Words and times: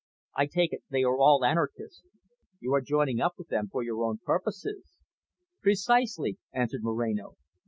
I 0.35 0.47
take 0.47 0.73
it 0.73 0.81
they 0.89 1.03
are 1.03 1.19
all 1.19 1.45
anarchists. 1.45 2.01
You 2.59 2.73
are 2.73 2.81
joining 2.81 3.21
up 3.21 3.35
with 3.37 3.49
them 3.49 3.67
for 3.67 3.83
your 3.83 4.03
own 4.03 4.17
purposes." 4.17 4.97
"Precisely," 5.61 6.39
answered 6.51 6.81
Moreno. 6.81 7.35